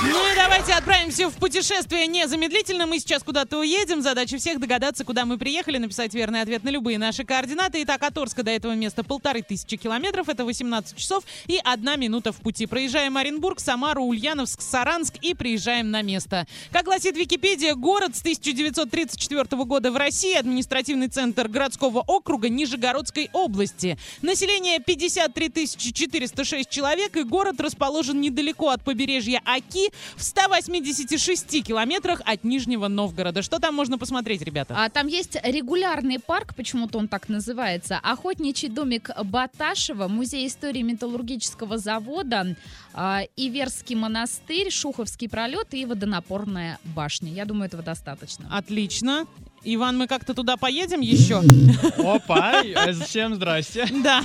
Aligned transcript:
Ну 0.00 0.32
и 0.32 0.36
давайте 0.36 0.74
отправимся 0.74 1.28
в 1.28 1.34
путешествие 1.34 2.06
незамедлительно. 2.06 2.86
Мы 2.86 3.00
сейчас 3.00 3.24
куда-то 3.24 3.58
уедем. 3.58 4.00
Задача 4.00 4.38
всех 4.38 4.60
догадаться, 4.60 5.04
куда 5.04 5.24
мы 5.24 5.38
приехали, 5.38 5.78
написать 5.78 6.14
верный 6.14 6.40
ответ 6.40 6.62
на 6.62 6.68
любые 6.68 6.98
наши 6.98 7.24
координаты. 7.24 7.82
Итак, 7.82 8.04
от 8.04 8.16
Орска 8.16 8.44
до 8.44 8.52
этого 8.52 8.74
места 8.76 9.02
полторы 9.02 9.42
тысячи 9.42 9.76
километров. 9.76 10.28
Это 10.28 10.44
18 10.44 10.96
часов 10.96 11.24
и 11.48 11.58
одна 11.64 11.96
минута 11.96 12.30
в 12.30 12.36
пути. 12.36 12.66
Проезжаем 12.66 13.16
Оренбург, 13.16 13.58
Самару, 13.58 14.04
Ульяновск, 14.04 14.60
Саранск 14.60 15.16
и 15.20 15.34
приезжаем 15.34 15.90
на 15.90 16.02
место. 16.02 16.46
Как 16.70 16.84
гласит 16.84 17.16
Википедия, 17.16 17.74
город 17.74 18.14
с 18.14 18.20
1934 18.20 19.64
года 19.64 19.90
в 19.90 19.96
России, 19.96 20.36
административный 20.36 21.08
центр 21.08 21.48
городского 21.48 22.04
округа 22.06 22.48
Нижегородской 22.48 23.30
области. 23.32 23.98
Население 24.22 24.78
53 24.78 25.66
406 25.76 26.70
человек 26.70 27.16
и 27.16 27.24
город 27.24 27.60
расположен 27.60 28.20
недалеко 28.20 28.68
от 28.68 28.84
побережья 28.84 29.42
Аки 29.44 29.87
в 30.16 30.22
186 30.22 31.62
километрах 31.64 32.20
от 32.24 32.44
Нижнего 32.44 32.88
Новгорода. 32.88 33.42
Что 33.42 33.58
там 33.58 33.74
можно 33.74 33.98
посмотреть, 33.98 34.42
ребята? 34.42 34.74
А 34.76 34.88
там 34.88 35.06
есть 35.06 35.36
регулярный 35.42 36.18
парк, 36.18 36.54
почему-то 36.54 36.98
он 36.98 37.08
так 37.08 37.28
называется, 37.28 37.98
охотничий 38.02 38.68
домик 38.68 39.10
Баташева, 39.22 40.08
музей 40.08 40.46
истории 40.46 40.82
металлургического 40.82 41.78
завода, 41.78 42.56
а, 42.94 43.22
Иверский 43.36 43.96
монастырь, 43.96 44.70
Шуховский 44.70 45.28
пролет 45.28 45.72
и 45.72 45.84
водонапорная 45.84 46.78
башня. 46.84 47.32
Я 47.32 47.44
думаю, 47.44 47.66
этого 47.66 47.82
достаточно. 47.82 48.48
Отлично. 48.50 49.26
Иван, 49.64 49.98
мы 49.98 50.06
как-то 50.06 50.34
туда 50.34 50.56
поедем 50.56 51.00
еще? 51.00 51.42
Опа, 51.98 52.62
всем 53.04 53.34
здрасте. 53.34 53.86
Да. 54.02 54.22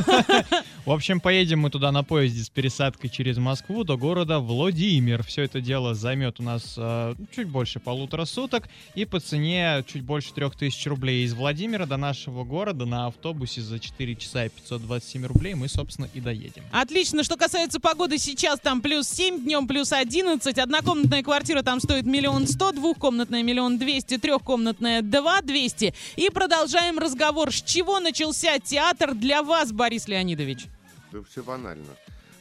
В 0.86 0.92
общем, 0.92 1.20
поедем 1.20 1.62
мы 1.62 1.70
туда 1.70 1.92
на 1.92 2.04
поезде 2.04 2.44
с 2.44 2.50
пересадкой 2.50 3.10
через 3.10 3.38
Москву 3.38 3.84
до 3.84 3.98
города 3.98 4.40
Владимир. 4.40 5.24
Все 5.24 5.44
это 5.44 5.62
дело 5.62 5.94
займет 5.94 6.40
у 6.40 6.44
нас 6.44 6.76
э, 6.78 7.16
чуть 7.34 7.48
больше 7.48 7.80
полутора 7.80 8.26
суток 8.26 8.68
и 8.94 9.06
по 9.06 9.20
цене 9.20 9.84
чуть 9.88 10.04
больше 10.04 10.34
трех 10.34 10.56
тысяч 10.56 10.86
рублей. 10.86 11.24
Из 11.24 11.34
Владимира 11.34 11.86
до 11.86 11.98
нашего 11.98 12.44
города 12.44 12.86
на 12.86 13.08
автобусе 13.08 13.62
за 13.62 13.80
4 13.80 14.16
часа 14.16 14.46
и 14.46 14.50
527 14.50 15.26
рублей 15.26 15.54
мы, 15.56 15.70
собственно, 15.70 16.08
и 16.14 16.20
доедем. 16.20 16.64
Отлично. 16.72 17.24
Что 17.24 17.38
касается 17.38 17.80
погоды, 17.80 18.18
сейчас 18.18 18.60
там 18.60 18.82
плюс 18.82 19.08
7, 19.08 19.44
днем 19.44 19.68
плюс 19.68 19.92
11. 19.94 20.58
Однокомнатная 20.58 21.24
квартира 21.24 21.64
там 21.64 21.80
стоит 21.80 22.06
миллион 22.06 22.46
сто, 22.46 22.72
двухкомнатная 22.72 23.42
миллион 23.42 23.78
двести, 23.78 24.18
трехкомнатная 24.18 25.02
два 25.02 25.23
двести. 25.42 25.94
И 26.16 26.30
продолжаем 26.30 27.00
разговор. 27.00 27.52
С 27.52 27.62
чего 27.62 28.00
начался 28.00 28.60
театр 28.60 29.14
для 29.14 29.44
вас, 29.44 29.72
Борис 29.72 30.08
Леонидович? 30.08 30.66
Да 31.12 31.20
все 31.30 31.44
банально. 31.44 31.86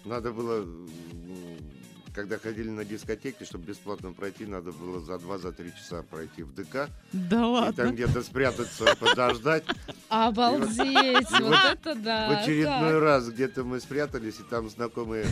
Надо 0.05 0.33
было, 0.33 0.67
когда 2.15 2.39
ходили 2.39 2.69
на 2.71 2.85
дискотеки, 2.85 3.45
чтобы 3.45 3.67
бесплатно 3.67 4.13
пройти, 4.13 4.47
надо 4.47 4.73
было 4.73 5.01
за 5.01 5.15
2-3 5.15 5.73
часа 5.79 6.03
пройти 6.03 6.43
в 6.43 6.55
ДК. 6.55 6.89
Да 7.13 7.27
И 7.27 7.29
там 7.31 7.53
ладно. 7.53 7.93
где-то 7.93 8.23
спрятаться, 8.23 8.97
подождать. 8.99 9.65
Обалдеть, 10.09 11.31
вот 11.31 11.55
это 11.73 11.95
да. 11.95 12.29
В 12.29 12.43
очередной 12.43 12.99
раз 12.99 13.29
где-то 13.29 13.65
мы 13.65 13.81
спрятались, 13.81 14.41
и 14.41 14.43
там 14.43 14.69
знакомые 14.69 15.27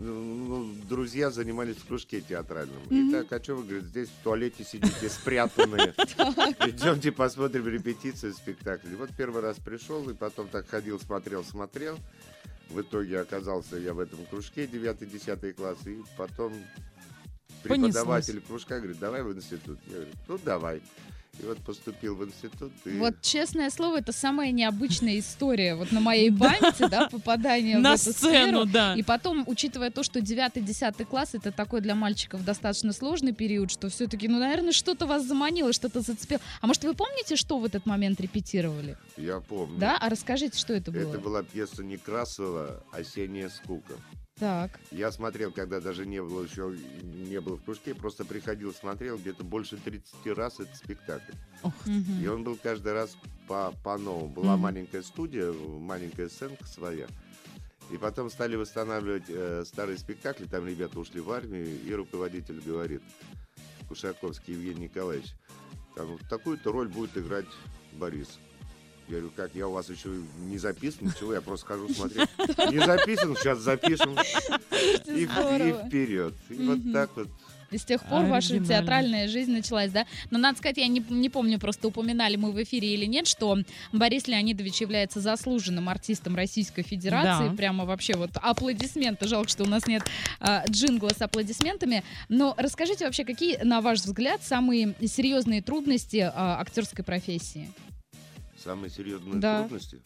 друзья 0.00 1.30
занимались 1.30 1.76
в 1.76 1.86
кружке 1.86 2.20
театральном. 2.20 2.82
И 2.88 3.10
так, 3.10 3.30
а 3.32 3.42
что 3.42 3.56
вы, 3.56 3.64
говорит, 3.64 3.84
здесь 3.84 4.08
в 4.08 4.22
туалете 4.22 4.64
сидите 4.64 5.08
спрятанные. 5.08 5.94
Идемте 6.66 7.12
посмотрим 7.12 7.68
репетицию 7.68 8.32
спектакля. 8.32 8.96
Вот 8.96 9.10
первый 9.16 9.42
раз 9.42 9.58
пришел, 9.58 10.08
и 10.08 10.14
потом 10.14 10.48
так 10.48 10.68
ходил, 10.68 10.98
смотрел, 10.98 11.44
смотрел. 11.44 11.98
В 12.70 12.80
итоге 12.80 13.20
оказался 13.20 13.76
я 13.76 13.92
в 13.92 13.98
этом 13.98 14.24
кружке 14.26 14.64
9-10 14.64 15.52
класс, 15.52 15.78
и 15.86 15.98
потом 16.16 16.52
Понеслось. 17.64 17.92
преподаватель 17.92 18.40
кружка 18.40 18.78
говорит, 18.78 18.98
давай 18.98 19.22
в 19.22 19.36
институт. 19.36 19.78
Я 19.86 19.94
говорю, 19.94 20.10
ну 20.28 20.38
давай. 20.42 20.82
И 21.38 21.46
вот 21.46 21.58
поступил 21.58 22.16
в 22.16 22.24
институт. 22.24 22.72
И... 22.84 22.98
Вот, 22.98 23.20
честное 23.22 23.70
слово, 23.70 23.98
это 23.98 24.12
самая 24.12 24.50
необычная 24.50 25.18
история 25.18 25.74
вот 25.74 25.90
на 25.92 26.00
моей 26.00 26.30
памяти, 26.30 26.88
да, 26.90 27.08
попадание 27.08 27.78
в 27.78 27.80
На 27.80 27.94
эту 27.94 28.12
сцену, 28.12 28.66
да. 28.66 28.94
И 28.94 29.02
потом, 29.02 29.44
учитывая 29.46 29.90
то, 29.90 30.02
что 30.02 30.20
9-10 30.20 31.04
класс 31.06 31.30
это 31.34 31.50
такой 31.50 31.80
для 31.80 31.94
мальчиков 31.94 32.44
достаточно 32.44 32.92
сложный 32.92 33.32
период, 33.32 33.70
что 33.70 33.88
все-таки, 33.88 34.28
ну, 34.28 34.38
наверное, 34.38 34.72
что-то 34.72 35.06
вас 35.06 35.24
заманило, 35.24 35.72
что-то 35.72 36.00
зацепило. 36.00 36.40
А 36.60 36.66
может, 36.66 36.84
вы 36.84 36.94
помните, 36.94 37.36
что 37.36 37.58
в 37.58 37.64
этот 37.64 37.86
момент 37.86 38.20
репетировали? 38.20 38.98
Я 39.16 39.40
помню. 39.40 39.78
Да? 39.78 39.96
А 39.98 40.08
расскажите, 40.10 40.58
что 40.58 40.74
это 40.74 40.90
было? 40.90 41.08
Это 41.08 41.18
была 41.18 41.42
пьеса 41.42 41.82
Некрасова 41.82 42.84
«Осенняя 42.92 43.48
скука». 43.48 43.94
Так. 44.40 44.80
Я 44.90 45.12
смотрел, 45.12 45.52
когда 45.52 45.80
даже 45.80 46.06
не 46.06 46.20
было 46.22 46.42
еще, 46.42 46.74
не 47.02 47.40
был 47.40 47.56
в 47.58 47.62
кружке, 47.62 47.94
просто 47.94 48.24
приходил, 48.24 48.72
смотрел 48.72 49.18
где-то 49.18 49.44
больше 49.44 49.76
30 49.76 50.26
раз 50.34 50.58
этот 50.60 50.74
спектакль. 50.76 51.32
Мгм. 51.84 52.20
И 52.22 52.26
он 52.26 52.42
был 52.42 52.56
каждый 52.60 52.94
раз 52.94 53.16
по- 53.46 53.72
по-новому. 53.84 54.28
Была 54.28 54.54
Мгм. 54.54 54.62
маленькая 54.62 55.02
студия, 55.02 55.52
маленькая 55.52 56.28
сценка 56.30 56.64
своя. 56.66 57.06
И 57.92 57.98
потом 57.98 58.30
стали 58.30 58.56
восстанавливать 58.56 59.24
э, 59.28 59.62
старые 59.66 59.98
спектакли, 59.98 60.46
там 60.46 60.66
ребята 60.66 60.98
ушли 60.98 61.20
в 61.20 61.30
армию, 61.30 61.66
и 61.84 61.92
руководитель 61.92 62.60
говорит, 62.64 63.02
Кушаковский 63.88 64.54
Евгений 64.54 64.84
Николаевич, 64.84 65.34
там 65.96 66.06
вот 66.06 66.20
такую-то 66.30 66.72
роль 66.72 66.88
будет 66.88 67.16
играть 67.18 67.46
Борис. 67.92 68.38
Я 69.10 69.16
говорю, 69.16 69.32
как, 69.34 69.50
я 69.56 69.66
у 69.66 69.72
вас 69.72 69.90
еще 69.90 70.08
не 70.46 70.56
записан, 70.58 71.08
ничего, 71.08 71.34
я 71.34 71.40
просто 71.40 71.66
хожу 71.66 71.88
смотреть. 71.88 72.28
Не 72.70 72.78
записан, 72.78 73.34
сейчас 73.36 73.58
запишем. 73.58 74.16
И, 75.08 75.22
и 75.22 75.26
вперед. 75.26 76.32
И 76.48 76.54
Мгм. 76.54 76.66
вот 76.84 76.92
так 76.92 77.10
вот. 77.16 77.28
И 77.72 77.78
с 77.78 77.84
тех 77.84 78.02
пор 78.04 78.24
ваша 78.26 78.54
Оригинально. 78.54 78.66
театральная 78.68 79.28
жизнь 79.28 79.52
началась, 79.52 79.90
да? 79.92 80.04
Но 80.30 80.38
надо 80.38 80.58
сказать, 80.58 80.76
я 80.78 80.86
не, 80.88 81.04
не 81.08 81.28
помню, 81.28 81.58
просто 81.58 81.88
упоминали 81.88 82.36
мы 82.36 82.50
в 82.52 82.62
эфире 82.62 82.94
или 82.94 83.04
нет, 83.04 83.26
что 83.28 83.58
Борис 83.92 84.26
Леонидович 84.28 84.80
является 84.80 85.20
заслуженным 85.20 85.88
артистом 85.88 86.34
Российской 86.36 86.82
Федерации. 86.82 87.48
Да. 87.48 87.54
Прямо 87.56 87.84
вообще 87.84 88.14
вот 88.16 88.30
аплодисменты. 88.34 89.26
Жалко, 89.28 89.48
что 89.48 89.64
у 89.64 89.68
нас 89.68 89.86
нет 89.86 90.02
а, 90.40 90.64
джингла 90.68 91.10
с 91.16 91.22
аплодисментами. 91.22 92.02
Но 92.28 92.54
расскажите 92.58 93.04
вообще, 93.04 93.24
какие, 93.24 93.58
на 93.62 93.80
ваш 93.80 94.00
взгляд, 94.00 94.42
самые 94.42 94.94
серьезные 95.04 95.62
трудности 95.62 96.28
а, 96.32 96.60
актерской 96.60 97.04
профессии? 97.04 97.70
Самые 98.62 98.90
серьезные 98.90 99.36
Да. 99.40 99.60
трудности. 99.60 100.00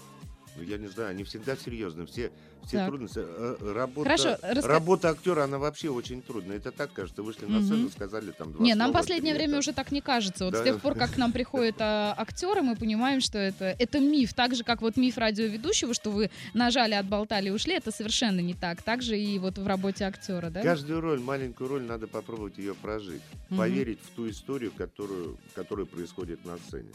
Ну, 0.56 0.62
я 0.62 0.78
не 0.78 0.86
знаю, 0.86 1.10
они 1.10 1.24
всегда 1.24 1.56
серьезные. 1.56 2.06
Все, 2.06 2.30
все 2.64 2.76
Так. 2.76 2.86
трудности. 2.88 3.18
Э, 3.18 3.56
Работа, 3.74 4.04
Хорошо, 4.10 4.28
раска- 4.40 4.66
работа 4.68 5.08
актера, 5.10 5.42
она 5.42 5.58
вообще 5.58 5.88
очень 5.90 6.22
трудная. 6.22 6.58
Это 6.58 6.70
так 6.70 6.92
кажется. 6.92 7.24
Вышли 7.24 7.46
на 7.46 7.60
сцену, 7.60 7.88
сказали 7.90 8.30
там 8.30 8.52
два 8.52 8.62
Не, 8.64 8.76
нам 8.76 8.90
слова, 8.92 9.00
последнее 9.00 9.34
время 9.34 9.54
это- 9.54 9.58
уже 9.58 9.72
так 9.72 9.90
не 9.90 10.00
кажется. 10.00 10.44
Вот 10.44 10.52
Да. 10.54 10.60
с 10.60 10.62
тех 10.62 10.80
пор, 10.80 10.94
как 10.94 11.10
к 11.14 11.16
нам 11.16 11.32
приходят 11.32 11.74
а, 11.80 12.14
актеры, 12.16 12.62
мы 12.62 12.76
понимаем, 12.76 13.20
что 13.20 13.36
это, 13.36 13.74
это 13.76 13.98
миф. 13.98 14.32
Так 14.34 14.54
же, 14.54 14.62
как 14.62 14.80
вот 14.80 14.96
миф 14.96 15.18
радиоведущего, 15.18 15.92
что 15.92 16.12
вы 16.12 16.30
нажали, 16.54 16.94
отболтали 16.94 17.48
и 17.48 17.50
ушли, 17.50 17.74
это 17.74 17.90
совершенно 17.90 18.38
не 18.38 18.54
так. 18.54 18.80
Так 18.82 19.02
же 19.02 19.18
и 19.18 19.36
вот 19.40 19.58
в 19.58 19.66
работе 19.66 20.04
актера, 20.04 20.50
да? 20.50 20.62
Каждую 20.62 21.00
роль, 21.00 21.18
маленькую 21.18 21.68
роль, 21.68 21.82
надо 21.82 22.06
попробовать 22.06 22.58
ее 22.58 22.76
прожить. 22.76 23.22
Поверить 23.50 23.98
в 24.00 24.10
ту 24.14 24.30
историю, 24.30 24.70
которую, 24.70 25.36
которая 25.56 25.86
происходит 25.86 26.44
на 26.44 26.56
сцене. 26.58 26.92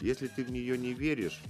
Если 0.00 0.26
ты 0.28 0.44
в 0.44 0.50
нее 0.50 0.78
не 0.78 0.94
веришь, 0.94 1.40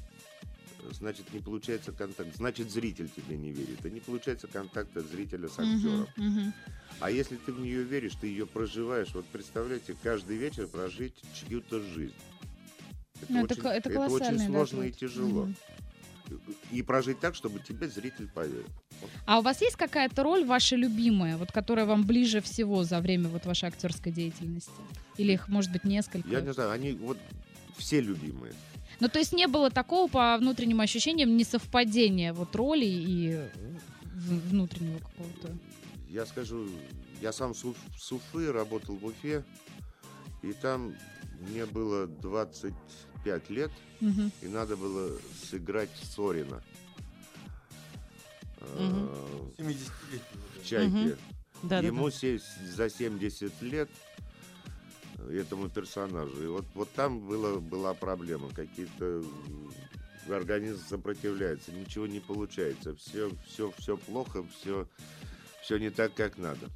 значит 0.93 1.33
не 1.33 1.41
получается 1.41 1.93
контакт. 1.93 2.35
Значит 2.37 2.71
зритель 2.71 3.09
тебе 3.09 3.37
не 3.37 3.53
верит. 3.53 3.85
И 3.85 3.91
не 3.91 4.01
получается 4.01 4.47
контакта 4.49 5.01
зрителя 5.03 5.49
с 5.49 5.59
актером. 5.59 6.07
мгм. 6.17 6.53
А 7.01 7.11
если 7.11 7.37
ты 7.37 7.53
в 7.53 7.61
нее 7.61 7.83
веришь, 7.83 8.15
ты 8.21 8.27
ее 8.27 8.47
проживаешь. 8.47 9.09
Вот 9.15 9.25
представляете, 9.27 9.97
каждый 10.03 10.37
вечер 10.37 10.67
прожить 10.67 11.15
чью-то 11.35 11.81
жизнь. 11.81 12.15
Ну, 13.29 13.45
это 13.45 13.55
ко- 13.55 13.69
это 13.69 13.89
очень 13.89 13.97
колоссальный, 14.09 14.47
да, 14.47 14.53
сложно 14.53 14.83
и 14.83 14.93
тяжело. 14.93 15.45
Мгм. 15.45 15.57
И 16.71 16.83
прожить 16.83 17.19
так, 17.21 17.35
чтобы 17.35 17.59
тебе 17.61 17.89
зритель 17.89 18.29
поверил. 18.29 18.67
А 19.27 19.39
у 19.41 19.43
вас 19.43 19.61
есть 19.63 19.77
какая-то 19.77 20.23
роль 20.23 20.45
ваша 20.45 20.77
любимая, 20.77 21.37
вот 21.37 21.51
которая 21.53 21.87
вам 21.87 22.05
ближе 22.07 22.41
всего 22.41 22.85
за 22.85 23.01
время 23.01 23.29
вот 23.29 23.47
вашей 23.47 23.69
актерской 23.69 24.13
деятельности? 24.13 24.71
Или 25.17 25.33
их 25.33 25.49
может 25.49 25.73
быть 25.73 25.85
несколько? 25.85 26.29
Я 26.29 26.41
не 26.41 26.53
знаю, 26.53 26.71
они 26.71 26.93
вот 26.93 27.19
все 27.81 28.01
любимые. 28.01 28.53
Ну, 29.01 29.09
то 29.09 29.19
есть 29.19 29.33
не 29.33 29.47
было 29.49 29.71
такого 29.71 30.09
по 30.11 30.37
внутренним 30.39 30.81
ощущениям 30.81 31.37
несовпадения 31.37 32.33
вот 32.33 32.55
роли 32.55 32.85
и 32.87 33.31
э, 33.33 33.49
внутреннего 34.51 34.99
какого-то. 34.99 35.57
Я 36.09 36.27
скажу, 36.27 36.69
я 37.23 37.33
сам 37.33 37.55
с 37.55 37.65
Уф- 37.65 37.77
с 37.99 38.13
Уфы 38.13 38.53
работал 38.53 38.97
в 38.97 39.05
Уфе, 39.07 39.43
и 40.43 40.53
там 40.53 40.95
мне 41.49 41.65
было 41.67 42.07
25 42.07 43.51
лет, 43.51 43.71
Мгм. 44.01 44.31
и 44.43 44.49
надо 44.49 44.77
было 44.77 45.11
сыграть 45.51 45.91
Сорина. 46.15 46.63
Э, 48.61 49.51
В 49.59 50.65
«Чайке». 50.67 51.17
Да, 51.63 51.81
да, 51.83 51.87
Ему 51.87 52.11
се- 52.11 52.41
за 52.75 52.89
70 52.89 53.61
лет 53.63 53.89
этому 55.29 55.69
персонажу. 55.69 56.43
И 56.43 56.47
вот, 56.47 56.65
вот 56.75 56.91
там 56.93 57.21
было, 57.21 57.59
была 57.61 57.95
проблема. 57.95 58.49
Какие-то 58.51 59.23
организм 60.31 60.81
сопротивляется, 60.89 61.73
ничего 61.73 62.07
не 62.07 62.21
получается. 62.21 62.95
Все, 62.97 63.31
все, 63.47 63.73
все 63.79 63.97
плохо, 63.97 64.45
все, 64.61 64.87
все 65.63 65.79
не 65.79 65.91
так, 65.91 66.15
как 66.15 66.39
надо. 66.39 66.69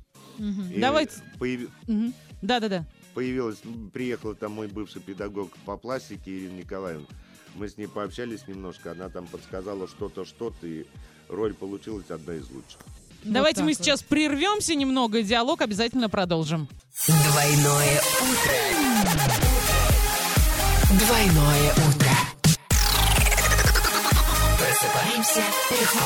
И 0.72 0.80
Давайте. 0.80 1.16
появи- 1.38 1.70
Мгм. 1.86 2.12
Да-да-да. 2.42 2.84
появилась, 3.14 3.60
м, 3.64 3.90
приехала 3.90 4.34
там 4.34 4.52
мой 4.52 4.66
бывший 4.66 5.00
педагог 5.00 5.56
по 5.64 5.76
пластике 5.76 6.36
Ирина 6.36 6.58
Николаевна. 6.58 7.06
Мы 7.54 7.68
с 7.68 7.76
ней 7.76 7.86
пообщались 7.86 8.48
немножко, 8.48 8.90
она 8.90 9.08
там 9.08 9.28
подсказала 9.28 9.86
что-то, 9.86 10.24
что-то, 10.24 10.66
и 10.66 10.84
роль 11.28 11.54
получилась 11.54 12.10
одна 12.10 12.34
из 12.34 12.50
лучших. 12.50 12.80
Давайте 13.24 13.56
так 13.56 13.64
мы 13.64 13.72
вот. 13.72 13.78
сейчас 13.78 14.02
прервемся 14.02 14.74
немного, 14.74 15.18
и 15.18 15.22
диалог 15.22 15.62
обязательно 15.62 16.08
продолжим. 16.08 16.68
Двойное 17.06 18.00
утро. 18.20 18.52
Двойное 20.90 21.72
утро. 21.72 22.10
Просыпаемся 24.58 25.42
легко. 25.70 26.04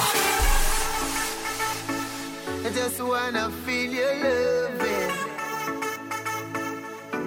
I 2.65 2.70
just 2.70 3.00
wanna 3.00 3.50
feel 3.67 3.91
your 3.91 4.15
loving. 4.23 5.29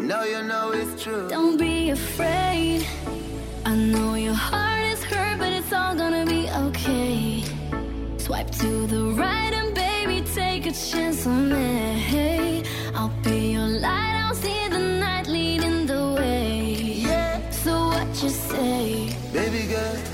No, 0.08 0.24
you 0.24 0.42
know 0.44 0.72
it's 0.72 1.04
true. 1.04 1.28
Don't 1.30 1.58
be 1.58 1.92
afraid. 1.92 2.86
I 3.66 3.76
know 3.76 4.16
your 4.16 4.34
heart 4.34 4.84
is 4.94 5.04
hurt, 5.04 5.38
but 5.38 5.52
it's 5.52 5.72
all 5.74 5.96
gonna 5.96 6.26
be 6.26 6.50
okay. 6.68 7.44
Swipe 8.18 8.52
to 8.52 8.88
the 8.88 9.14
right 9.16 9.61
chance 10.74 11.28
on 11.28 11.50
me. 11.50 12.64
I'll 12.96 13.10
be 13.24 13.52
your 13.52 13.68
light, 13.68 14.24
I'll 14.26 14.36
see 14.36 14.70
the 14.70 14.80
night 14.80 15.28
leading 15.28 15.86
the 15.86 16.16
way. 16.18 17.04
So 17.50 17.88
what 17.88 18.08
you 18.24 18.30
say? 18.30 19.16
baby 19.34 19.68
girl. 19.68 20.11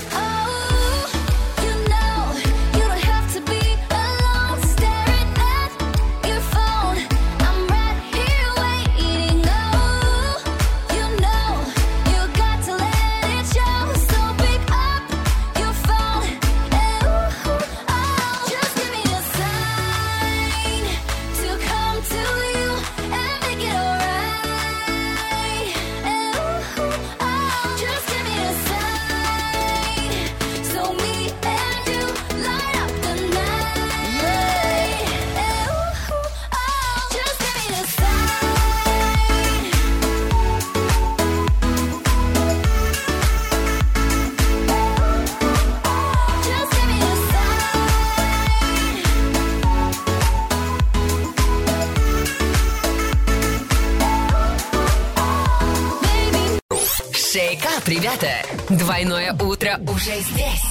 Шейкап, 57.78 57.88
ребята! 57.88 58.28
Двойное 58.68 59.32
утро 59.34 59.78
уже 59.88 60.20
здесь. 60.20 60.62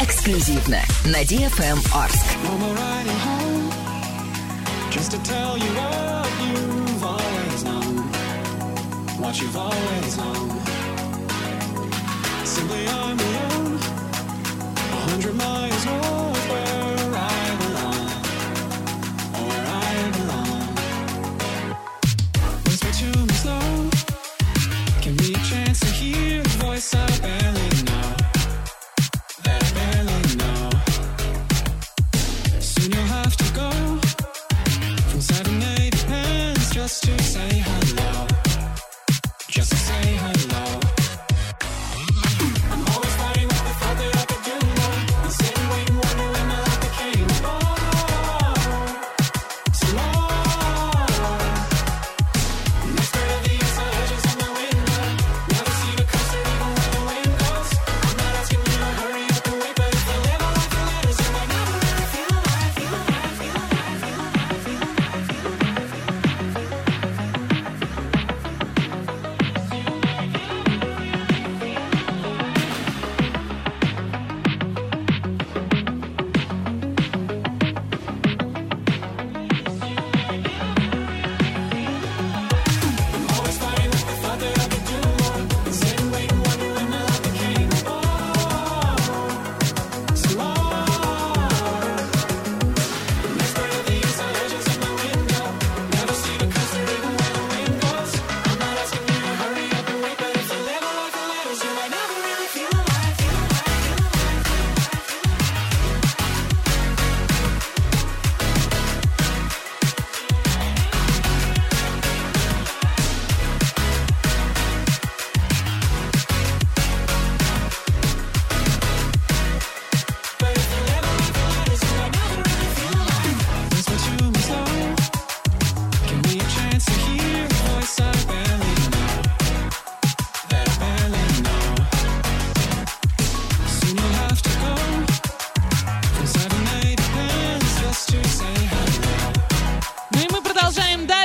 Эксклюзивно 0.00 0.80
на 1.04 1.22
DFM 1.22 1.78
Орск. 1.94 2.26
Simply 12.44 12.86
on 12.86 13.16
my 13.16 13.32
own, 13.54 13.78
a 14.92 15.10
hundred 15.10 15.34
miles 15.36 15.51
high, 40.04 40.16
high. 40.16 40.41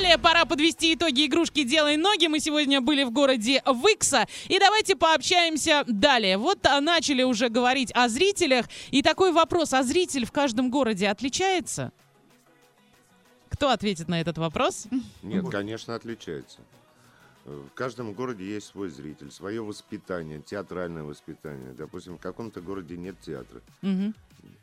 Далее. 0.07 0.17
Пора 0.17 0.45
подвести 0.45 0.93
итоги 0.93 1.25
игрушки 1.25 1.63
«Делай 1.63 1.97
ноги». 1.97 2.27
Мы 2.27 2.39
сегодня 2.39 2.79
были 2.79 3.03
в 3.03 3.11
городе 3.11 3.61
Викса. 3.65 4.25
И 4.47 4.57
давайте 4.57 4.95
пообщаемся 4.95 5.83
далее. 5.87 6.37
Вот 6.37 6.65
а, 6.65 6.79
начали 6.79 7.23
уже 7.23 7.49
говорить 7.49 7.91
о 7.93 8.07
зрителях. 8.07 8.67
И 8.89 9.01
такой 9.01 9.33
вопрос. 9.33 9.73
А 9.73 9.83
зритель 9.83 10.25
в 10.25 10.31
каждом 10.31 10.69
городе 10.71 11.09
отличается? 11.09 11.91
Кто 13.49 13.69
ответит 13.69 14.07
на 14.07 14.21
этот 14.21 14.37
вопрос? 14.37 14.87
Нет, 15.23 15.49
конечно, 15.49 15.95
отличается. 15.95 16.59
В 17.43 17.69
каждом 17.73 18.13
городе 18.13 18.45
есть 18.45 18.67
свой 18.67 18.89
зритель, 18.89 19.31
свое 19.31 19.61
воспитание, 19.61 20.41
театральное 20.41 21.03
воспитание. 21.03 21.73
Допустим, 21.73 22.17
в 22.17 22.21
каком-то 22.21 22.61
городе 22.61 22.97
нет 22.97 23.15
театра. 23.21 23.61
Мгм. 23.81 24.13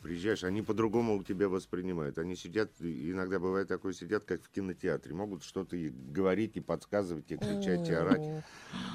Приезжаешь, 0.02 0.44
они 0.44 0.62
по-другому 0.62 1.16
у 1.16 1.24
тебя 1.24 1.48
воспринимают. 1.48 2.18
Они 2.18 2.36
сидят, 2.36 2.70
иногда 2.80 3.38
бывает 3.38 3.68
такое, 3.68 3.92
сидят, 3.92 4.24
как 4.24 4.42
в 4.42 4.50
кинотеатре. 4.50 5.14
Могут 5.14 5.42
что-то 5.42 5.76
и 5.76 5.88
говорить, 5.88 6.56
и 6.56 6.60
подсказывать, 6.60 7.30
и 7.30 7.36
кричать, 7.36 7.88
и 7.88 7.92
орать. 7.92 8.22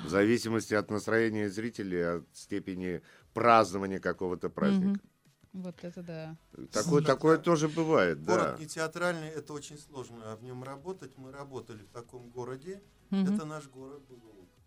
В 0.04 0.10
зависимости 0.10 0.74
от 0.74 0.92
настроения 0.92 1.50
зрителей, 1.50 2.18
от 2.18 2.26
степени 2.34 3.02
празднования 3.34 4.00
какого-то 4.00 4.50
праздника. 4.50 5.00
Вот 5.52 5.84
это 5.84 6.04
да. 6.04 6.38
Такое, 6.72 7.02
такое 7.02 7.38
тоже 7.40 7.68
бывает, 7.70 8.24
да. 8.24 8.34
Город 8.36 8.60
не 8.60 8.68
театральный, 8.68 9.30
это 9.30 9.54
очень 9.54 9.80
сложно 9.80 10.36
в 10.36 10.44
нем 10.44 10.64
работать. 10.64 11.18
Мы 11.18 11.32
работали 11.32 11.84
в 11.84 11.90
таком 11.90 12.30
городе. 12.30 12.82
Это 13.10 13.46
наш 13.46 13.68
город 13.68 14.04
был, 14.08 14.22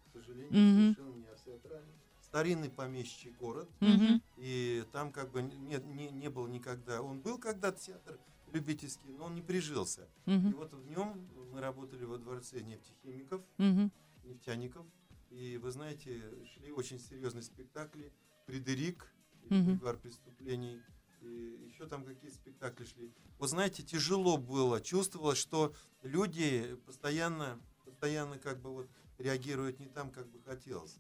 к 0.09 0.13
сожалению, 0.13 0.51
Мгм. 0.51 0.95
совершенно 0.97 1.17
не 1.17 1.27
театральный. 1.45 2.02
Старинный 2.33 2.71
помещичий 2.71 3.31
город. 3.33 3.69
Мгм. 3.81 4.23
И 4.39 4.87
там 4.91 5.13
как 5.13 5.31
бы 5.31 5.43
не, 5.43 5.77
не, 5.77 6.11
не 6.11 6.31
был 6.31 6.47
никогда. 6.47 7.03
Он 7.03 7.21
был 7.21 7.39
когда-то 7.39 7.79
театр 7.79 8.19
любительский, 8.47 9.13
но 9.13 9.27
он 9.27 9.35
не 9.35 9.43
прижился. 9.43 10.09
И 10.25 10.31
Мгм. 10.31 10.55
вот 10.55 10.73
в 10.73 10.87
нем 10.89 11.29
мы 11.53 11.61
работали 11.61 12.05
во 12.05 12.17
дворце 12.17 12.63
нефтехимиков, 12.63 13.43
Мгм. 13.59 13.93
нефтяников. 14.25 14.87
И 15.29 15.59
вы 15.59 15.71
знаете, 15.73 16.23
шли 16.47 16.73
очень 16.73 16.99
серьезные 16.99 17.43
спектакли. 17.43 18.11
Фредерик, 18.47 19.15
Мгм. 19.51 19.75
бульвар 19.77 19.99
преступлений. 19.99 20.81
И 21.21 21.67
еще 21.69 21.87
там 21.87 22.03
какие 22.03 22.31
спектакли 22.31 22.87
шли. 22.87 23.13
Вот 23.39 23.51
знаете, 23.51 23.83
тяжело 23.83 24.39
было. 24.39 24.81
Чувствовалось, 24.81 25.37
что 25.37 25.75
люди 26.03 26.79
постоянно, 26.87 27.61
постоянно 27.85 28.39
как 28.39 28.59
бы 28.63 28.71
вот 28.73 28.89
реагируют 29.19 29.81
не 29.81 29.89
там, 29.89 30.11
как 30.11 30.27
бы 30.31 30.41
хотелось. 30.41 30.97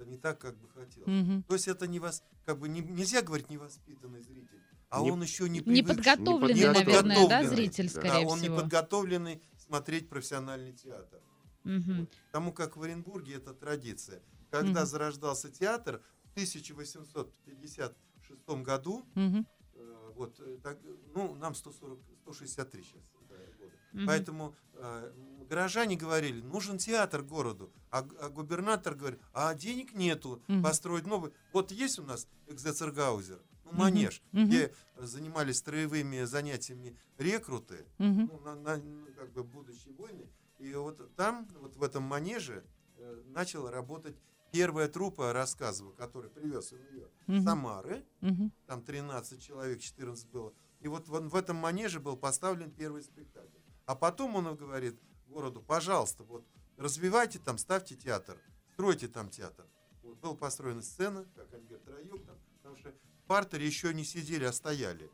Это 0.00 0.08
не 0.08 0.16
так, 0.16 0.40
как 0.40 0.56
бы 0.56 0.66
хотелось. 0.70 1.06
Мгм. 1.06 1.42
То 1.42 1.54
есть 1.54 1.68
это 1.68 1.86
не 1.86 1.98
вас, 2.00 2.22
как 2.46 2.58
бы 2.58 2.68
не- 2.70 2.80
нельзя 2.80 3.20
говорить 3.20 3.50
невоспитанный 3.50 4.22
зритель, 4.22 4.58
а 4.88 5.02
Не- 5.02 5.10
он 5.12 5.22
еще 5.22 5.46
не 5.48 5.58
Не 5.58 5.60
привыкший. 5.60 5.94
подготовленный, 5.96 6.54
Не 6.54 6.66
наверное, 6.72 7.28
да, 7.28 7.44
зритель, 7.46 7.90
да. 7.92 8.00
Да, 8.00 8.08
скорее 8.08 8.26
он 8.26 8.38
не 8.38 8.44
всего. 8.44 8.56
подготовленный 8.60 9.42
смотреть 9.58 10.08
профессиональный 10.08 10.72
театр. 10.72 11.20
Мгм. 11.64 12.08
Тому 12.32 12.52
как 12.54 12.78
в 12.78 12.82
Оренбурге 12.82 13.34
это 13.34 13.52
традиция. 13.52 14.22
Когда 14.50 14.80
Мгм. 14.80 14.86
зарождался 14.88 15.50
театр 15.50 16.02
в 16.24 16.32
1856 16.32 18.62
году, 18.62 19.04
Мгм. 19.14 19.46
э, 19.74 20.10
вот, 20.16 20.40
э, 20.40 20.56
так, 20.62 20.78
ну, 21.14 21.34
нам 21.34 21.54
140, 21.54 22.00
163 22.22 22.82
сейчас 22.82 23.02
да, 23.28 23.36
года. 23.58 23.72
Мгм. 23.92 24.06
Поэтому 24.06 24.54
э, 24.82 25.12
горожане 25.54 25.96
говорили, 25.96 26.40
нужен 26.40 26.78
театр 26.78 27.22
городу, 27.22 27.72
а, 27.90 28.06
а 28.20 28.28
губернатор 28.28 28.94
говорит, 28.94 29.20
а 29.34 29.52
денег 29.54 29.92
нету 29.94 30.40
Мгм. 30.48 30.62
построить 30.62 31.06
новый. 31.06 31.32
Вот 31.52 31.72
есть 31.72 31.98
у 31.98 32.04
нас 32.04 32.28
Экзецергаузер, 32.46 33.40
ну, 33.64 33.72
манеж, 33.72 34.22
Мгм. 34.32 34.46
где 34.46 34.72
занимались 34.96 35.58
строевыми 35.58 36.22
занятиями 36.24 36.96
рекруты, 37.18 37.84
Мгм. 37.98 38.30
ну, 38.32 38.40
на, 38.40 38.54
на- 38.54 38.76
ну, 38.76 39.06
как 39.16 39.32
бы 39.32 39.42
будущие 39.42 39.92
войны. 39.94 40.26
И 40.58 40.72
вот 40.74 41.14
там, 41.16 41.48
вот 41.60 41.76
в 41.76 41.82
этом 41.82 42.04
манеже, 42.04 42.64
э, 42.96 43.22
начала 43.26 43.70
работать 43.72 44.16
первая 44.52 44.88
труппа 44.88 45.32
рассказова, 45.32 45.92
который 45.92 46.30
привез 46.30 46.72
ее 46.72 47.08
с 47.26 47.44
Самары. 47.44 48.04
Мгм. 48.20 48.52
Там 48.66 48.82
13 48.82 49.42
человек, 49.42 49.80
14 49.80 50.28
было. 50.30 50.52
И 50.80 50.88
вот 50.88 51.08
в, 51.08 51.12
в 51.28 51.34
этом 51.34 51.56
манеже 51.56 51.98
был 51.98 52.16
поставлен 52.16 52.70
первый 52.70 53.02
спектакль. 53.02 53.58
А 53.86 53.94
потом 53.96 54.36
он 54.36 54.54
говорит 54.56 55.00
городу, 55.30 55.62
пожалуйста, 55.62 56.24
вот 56.24 56.44
развивайте 56.76 57.38
там, 57.38 57.56
ставьте 57.58 57.94
театр, 57.96 58.36
стройте 58.74 59.08
там 59.08 59.30
театр. 59.30 59.66
Вот 60.02 60.18
была 60.18 60.34
построена 60.34 60.82
сцена, 60.82 61.24
как 61.36 61.52
они 61.54 61.64
говорят, 61.66 61.84
троем 61.84 62.18
там, 62.26 62.36
потому 62.56 62.76
что 62.76 62.90
в 62.90 63.26
партере 63.26 63.66
еще 63.66 63.94
не 63.94 64.04
сидели, 64.04 64.44
а 64.44 64.52
стояли. 64.52 65.10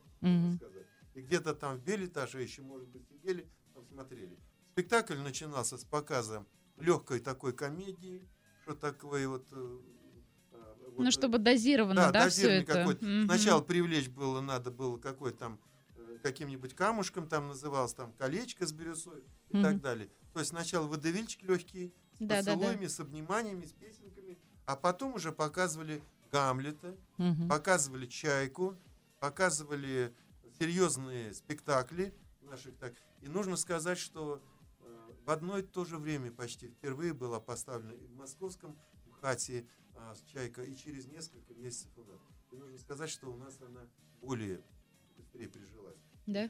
сказать. 0.56 0.87
И 1.14 1.20
где-то 1.20 1.54
там 1.54 1.78
в 1.78 1.82
белетаже 1.85 2.42
еще, 2.42 2.62
может 2.62 2.88
быть, 2.88 3.06
сидели, 3.08 3.49
там 3.75 3.87
смотрели. 3.87 4.38
Спектакль 4.73 5.16
начинался 5.18 5.78
с 5.78 5.85
показом 5.85 6.46
легкой 6.76 7.20
такой 7.20 7.52
комедии, 7.52 8.28
что 8.62 8.75
такое 8.75 9.26
вот... 9.28 9.46
э, 9.52 9.78
а, 10.52 10.76
вот, 10.90 10.99
Ну, 11.04 11.11
чтобы 11.11 11.38
дозированно, 11.38 12.12
да, 12.12 12.28
все 12.28 12.42
дозированный 12.42 12.62
это. 12.64 12.73
какой-то. 12.73 13.04
Мгм. 13.04 13.25
Сначала 13.26 13.61
привлечь 13.62 14.08
было 14.08 14.40
надо 14.40 14.70
было 14.70 14.99
какой 14.99 15.32
там 15.32 15.58
каким-нибудь 16.30 16.75
камушком, 16.75 17.28
там 17.28 17.49
называлось 17.49 17.95
там 17.95 18.12
колечко 18.14 18.66
с 18.66 18.73
бирюсой 18.73 19.21
и 19.50 19.56
Мгм. 19.56 19.62
так 19.62 19.80
далее. 19.80 20.11
То 20.33 20.40
есть 20.40 20.50
сначала 20.50 20.87
водевильчики 20.87 21.45
легкие, 21.45 21.92
с 22.14 22.18
Да, 22.18 22.26
да, 22.26 22.42
да. 22.42 22.52
поцелуями, 22.52 22.87
с 22.87 22.99
обниманиями, 23.00 23.64
с 23.64 23.73
песенками, 23.73 24.38
а 24.64 24.75
потом 24.76 25.14
уже 25.14 25.30
показывали 25.33 26.02
Гамлета, 26.33 26.97
Мгм. 27.18 27.49
показывали 27.49 28.06
Чайку, 28.06 28.76
показывали 29.21 30.12
серьезные 30.59 31.33
спектакли 31.33 32.12
наших 32.42 32.76
так. 32.78 32.95
И 33.23 33.28
нужно 33.28 33.56
сказать, 33.56 33.99
что 33.99 34.42
э, 34.80 35.12
в 35.25 35.30
одно 35.30 35.59
и 35.59 35.62
то 35.62 35.85
же 35.85 35.97
время 35.99 36.33
почти 36.33 36.68
впервые 36.68 37.12
была 37.14 37.38
поставлена 37.40 37.92
и 37.92 38.06
в 38.06 38.16
московском 38.16 38.76
МХАТе 39.06 39.66
а, 39.95 40.14
Чайка, 40.33 40.62
и 40.62 40.75
через 40.76 41.06
несколько 41.06 41.54
месяцев 41.54 41.90
у 41.97 42.04
нас. 42.04 42.21
И 42.50 42.56
нужно 42.56 42.78
сказать, 42.78 43.11
что 43.11 43.33
у 43.33 43.37
нас 43.37 43.59
она 43.61 43.87
более 44.21 44.62
быстрее 45.16 45.49
прижилась, 45.49 45.99
Да? 46.26 46.49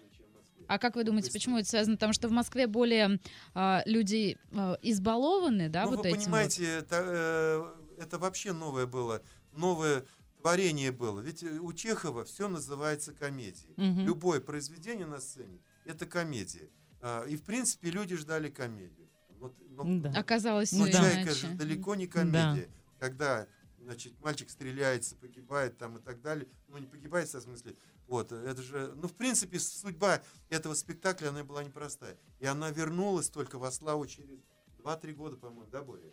А 0.68 0.78
как 0.78 0.96
вы 0.96 1.04
думаете, 1.04 1.30
почему 1.30 1.58
это 1.58 1.68
связано? 1.68 1.96
Потому 1.96 2.12
что 2.12 2.28
в 2.28 2.32
Москве 2.32 2.66
более 2.66 3.20
а, 3.54 3.82
люди 3.86 4.36
а, 4.52 4.76
избалованы, 4.82 5.68
да, 5.68 5.84
ну, 5.84 5.90
вот 5.90 5.98
вы 6.00 6.08
этим 6.08 6.16
вот? 6.16 6.24
понимаете, 6.24 6.64
это, 6.66 7.76
э, 7.98 8.02
это 8.02 8.18
вообще 8.18 8.52
новое 8.52 8.86
было, 8.86 9.22
новое 9.52 10.04
творение 10.40 10.90
было. 10.90 11.20
Ведь 11.20 11.42
э, 11.44 11.58
у 11.58 11.72
Чехова 11.72 12.24
все 12.24 12.48
называется 12.48 13.12
комедией. 13.12 13.74
Мгм. 13.76 14.06
Любое 14.06 14.40
произведение 14.40 15.06
на 15.06 15.20
сцене– 15.20 15.60
это 15.84 16.06
комедия. 16.06 16.68
А, 17.00 17.24
И, 17.24 17.36
в 17.36 17.42
принципе, 17.42 17.90
люди 17.90 18.16
ждали 18.16 18.48
комедию. 18.48 19.08
Вот, 19.38 19.54
но- 19.68 19.84
Да. 20.00 20.18
Оказалось, 20.18 20.72
но 20.72 20.84
всё 20.86 20.98
«Чайка» 20.98 21.22
иначе. 21.22 21.34
же 21.34 21.48
далеко 21.54 21.94
не 21.94 22.06
комедия. 22.06 22.68
Когда, 22.98 23.46
значит, 23.78 24.18
мальчик 24.20 24.50
стреляется, 24.50 25.14
погибает 25.16 25.78
там 25.78 25.98
и 25.98 26.00
так 26.00 26.22
далее. 26.22 26.48
Ну, 26.68 26.78
не 26.78 26.86
погибает, 26.86 27.28
в 27.28 27.40
смысле. 27.40 27.74
Вот, 28.06 28.30
это 28.32 28.62
же... 28.62 28.92
Ну, 28.94 29.08
в 29.08 29.14
принципе, 29.14 29.58
судьба 29.58 30.22
этого 30.48 30.74
спектакля, 30.74 31.30
она 31.30 31.42
была 31.44 31.64
непростая. 31.64 32.16
И 32.38 32.46
она 32.46 32.70
вернулась 32.70 33.28
только 33.28 33.58
во 33.58 33.70
славу 33.72 34.06
через 34.06 34.38
2-3 34.78 35.12
года, 35.14 35.36
по-моему, 35.36 35.70
да, 35.70 35.82
Боря? 35.82 36.12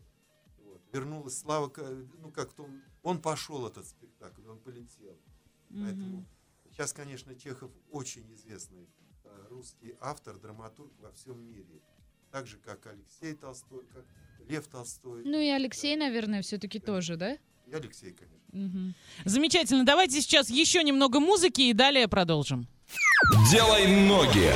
Вот. 0.57 0.81
Вернулась 0.91 1.37
слава, 1.37 1.71
ну, 2.19 2.31
как-то 2.31 2.63
он, 2.63 2.81
он 3.03 3.21
пошел, 3.21 3.67
этот 3.67 3.87
спектакль, 3.87 4.47
он 4.47 4.59
полетел. 4.59 5.19
Поэтому 5.69 6.25
сейчас, 6.71 6.93
конечно, 6.93 7.35
Чехов 7.35 7.71
очень 7.91 8.31
известный 8.33 8.87
э, 9.23 9.47
русский 9.49 9.95
автор, 9.99 10.37
драматург 10.39 10.91
во 10.99 11.11
всем 11.11 11.39
мире. 11.47 11.81
Так 12.31 12.47
же, 12.47 12.57
как 12.57 12.85
Алексей 12.87 13.35
Толстой, 13.35 13.85
как 13.93 14.05
Лев 14.47 14.67
Толстой. 14.67 15.23
Ну 15.23 15.39
и 15.39 15.49
Алексей, 15.49 15.95
наверное, 15.95 16.41
все-таки 16.41 16.79
Да. 16.79 16.85
тоже, 16.87 17.17
да? 17.17 17.37
И 17.67 17.73
Алексей, 17.73 18.11
конечно. 18.11 18.37
Мгм. 18.51 18.95
Замечательно. 19.25 19.85
Давайте 19.85 20.21
сейчас 20.21 20.49
еще 20.49 20.83
немного 20.83 21.19
музыки 21.19 21.61
и 21.61 21.73
далее 21.73 22.07
продолжим. 22.07 22.67
Делай 23.51 23.87
ноги. 23.87 24.51